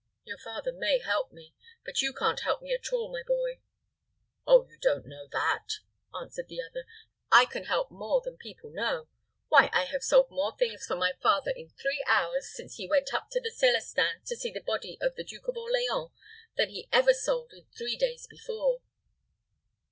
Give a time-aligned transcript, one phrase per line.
[0.23, 1.53] Your father may help me;
[1.85, 3.59] but you can't help at all, my boy."
[4.47, 5.73] "Oh, you don't know that,"
[6.19, 6.87] answered the other.
[7.31, 9.09] "I can help more than people know.
[9.49, 13.13] Why, I have sold more things for my father in three hours, since he went
[13.13, 16.09] up to the Celestins to see the body of the Duke of Orleans,
[16.57, 18.81] than he ever sold in three days before."